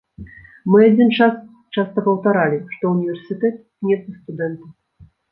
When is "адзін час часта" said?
0.85-2.03